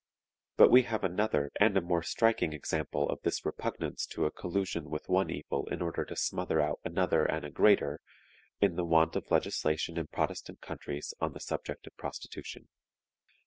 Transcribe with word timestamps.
But 0.57 0.71
we 0.71 0.81
have 0.81 1.03
another 1.03 1.51
and 1.59 1.77
a 1.77 1.79
more 1.79 2.01
striking 2.01 2.53
example 2.53 3.07
of 3.11 3.21
this 3.21 3.45
repugnance 3.45 4.07
to 4.07 4.25
a 4.25 4.31
collusion 4.31 4.89
with 4.89 5.07
one 5.07 5.29
evil 5.29 5.67
in 5.67 5.79
order 5.79 6.03
to 6.05 6.15
smother 6.15 6.59
out 6.59 6.79
another 6.83 7.23
and 7.23 7.45
a 7.45 7.51
greater 7.51 7.99
in 8.59 8.77
the 8.77 8.83
want 8.83 9.15
of 9.15 9.29
legislation 9.29 9.99
in 9.99 10.07
Protestant 10.07 10.59
countries 10.59 11.13
on 11.21 11.33
the 11.33 11.39
subject 11.39 11.85
of 11.85 11.95
prostitution. 11.97 12.67